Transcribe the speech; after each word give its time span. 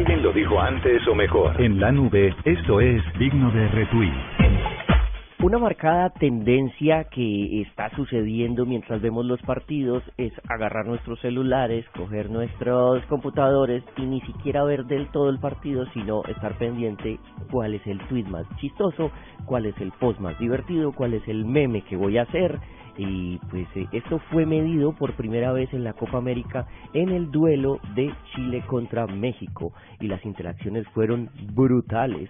Alguien 0.00 0.22
lo 0.22 0.32
dijo 0.32 0.58
antes 0.58 1.06
o 1.08 1.14
mejor. 1.14 1.60
En 1.60 1.78
la 1.78 1.92
nube, 1.92 2.34
esto 2.46 2.80
es 2.80 3.02
digno 3.18 3.50
de 3.50 3.68
retweet. 3.68 4.14
Una 5.42 5.58
marcada 5.58 6.08
tendencia 6.08 7.04
que 7.10 7.60
está 7.60 7.90
sucediendo 7.94 8.64
mientras 8.64 9.02
vemos 9.02 9.26
los 9.26 9.42
partidos 9.42 10.02
es 10.16 10.32
agarrar 10.48 10.86
nuestros 10.86 11.20
celulares, 11.20 11.84
coger 11.94 12.30
nuestros 12.30 13.04
computadores 13.10 13.84
y 13.98 14.06
ni 14.06 14.22
siquiera 14.22 14.64
ver 14.64 14.86
del 14.86 15.06
todo 15.08 15.28
el 15.28 15.38
partido, 15.38 15.84
sino 15.92 16.22
estar 16.24 16.56
pendiente 16.56 17.18
cuál 17.50 17.74
es 17.74 17.86
el 17.86 17.98
tweet 18.08 18.24
más 18.24 18.46
chistoso, 18.56 19.10
cuál 19.44 19.66
es 19.66 19.78
el 19.82 19.92
post 20.00 20.18
más 20.18 20.38
divertido, 20.38 20.92
cuál 20.92 21.12
es 21.12 21.28
el 21.28 21.44
meme 21.44 21.82
que 21.82 21.96
voy 21.96 22.16
a 22.16 22.22
hacer. 22.22 22.58
Y 22.96 23.38
pues 23.50 23.66
eh, 23.74 23.86
esto 23.92 24.18
fue 24.30 24.46
medido 24.46 24.92
por 24.92 25.14
primera 25.14 25.52
vez 25.52 25.72
en 25.72 25.84
la 25.84 25.92
Copa 25.92 26.18
América 26.18 26.66
en 26.92 27.10
el 27.10 27.30
duelo 27.30 27.78
de 27.94 28.12
Chile 28.34 28.62
contra 28.66 29.06
México 29.06 29.72
y 30.00 30.08
las 30.08 30.24
interacciones 30.24 30.86
fueron 30.88 31.30
brutales. 31.54 32.28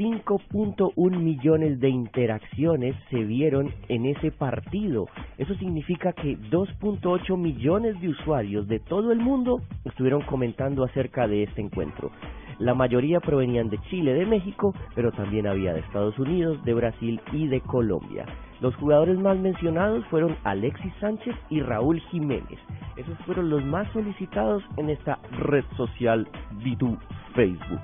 5.1 0.00 1.18
millones 1.18 1.78
de 1.78 1.90
interacciones 1.90 2.96
se 3.10 3.18
vieron 3.18 3.70
en 3.88 4.06
ese 4.06 4.30
partido. 4.30 5.06
Eso 5.36 5.54
significa 5.56 6.14
que 6.14 6.38
2.8 6.38 7.36
millones 7.36 8.00
de 8.00 8.08
usuarios 8.08 8.66
de 8.66 8.78
todo 8.78 9.12
el 9.12 9.18
mundo 9.18 9.60
estuvieron 9.84 10.22
comentando 10.22 10.84
acerca 10.84 11.28
de 11.28 11.42
este 11.42 11.60
encuentro. 11.60 12.10
La 12.60 12.74
mayoría 12.74 13.20
provenían 13.20 13.70
de 13.70 13.78
Chile, 13.88 14.12
de 14.12 14.26
México, 14.26 14.74
pero 14.94 15.10
también 15.12 15.46
había 15.46 15.72
de 15.72 15.80
Estados 15.80 16.18
Unidos, 16.18 16.62
de 16.62 16.74
Brasil 16.74 17.18
y 17.32 17.46
de 17.46 17.62
Colombia. 17.62 18.26
Los 18.60 18.76
jugadores 18.76 19.18
más 19.18 19.38
mencionados 19.38 20.04
fueron 20.08 20.36
Alexis 20.44 20.92
Sánchez 21.00 21.34
y 21.48 21.62
Raúl 21.62 22.00
Jiménez. 22.10 22.58
Esos 22.96 23.16
fueron 23.24 23.48
los 23.48 23.64
más 23.64 23.90
solicitados 23.94 24.62
en 24.76 24.90
esta 24.90 25.18
red 25.38 25.64
social 25.78 26.28
B2 26.62 26.98
Facebook. 27.34 27.80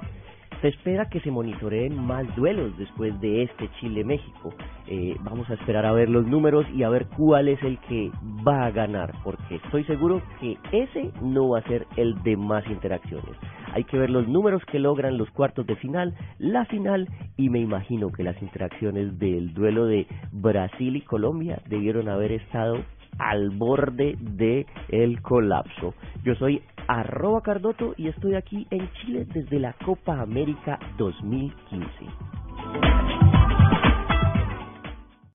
Se 0.60 0.68
espera 0.68 1.08
que 1.08 1.20
se 1.20 1.30
monitoreen 1.30 1.98
más 1.98 2.26
duelos 2.36 2.76
después 2.76 3.18
de 3.22 3.44
este 3.44 3.70
Chile-México. 3.80 4.52
Eh, 4.88 5.16
vamos 5.20 5.48
a 5.48 5.54
esperar 5.54 5.86
a 5.86 5.92
ver 5.92 6.10
los 6.10 6.26
números 6.26 6.66
y 6.74 6.82
a 6.82 6.90
ver 6.90 7.06
cuál 7.16 7.48
es 7.48 7.62
el 7.62 7.78
que 7.88 8.10
va 8.46 8.66
a 8.66 8.70
ganar, 8.72 9.14
porque 9.24 9.54
estoy 9.54 9.84
seguro 9.84 10.20
que 10.38 10.58
ese 10.72 11.12
no 11.22 11.48
va 11.48 11.60
a 11.60 11.62
ser 11.62 11.86
el 11.96 12.22
de 12.22 12.36
más 12.36 12.66
interacciones. 12.66 13.36
Hay 13.76 13.84
que 13.84 13.98
ver 13.98 14.08
los 14.08 14.26
números 14.26 14.64
que 14.64 14.78
logran 14.78 15.18
los 15.18 15.30
cuartos 15.32 15.66
de 15.66 15.76
final, 15.76 16.14
la 16.38 16.64
final 16.64 17.06
y 17.36 17.50
me 17.50 17.60
imagino 17.60 18.10
que 18.10 18.24
las 18.24 18.40
interacciones 18.40 19.18
del 19.18 19.52
duelo 19.52 19.84
de 19.84 20.06
Brasil 20.32 20.96
y 20.96 21.02
Colombia 21.02 21.60
debieron 21.68 22.08
haber 22.08 22.32
estado 22.32 22.78
al 23.18 23.50
borde 23.50 24.16
de 24.18 24.64
el 24.88 25.20
colapso. 25.20 25.92
Yo 26.24 26.34
soy 26.36 26.62
arroba 26.88 27.42
Cardoto 27.42 27.92
y 27.98 28.08
estoy 28.08 28.34
aquí 28.34 28.66
en 28.70 28.90
Chile 28.92 29.26
desde 29.34 29.60
la 29.60 29.74
Copa 29.84 30.22
América 30.22 30.78
2015. 30.96 33.25